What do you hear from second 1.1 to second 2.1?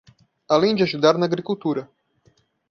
na agricultura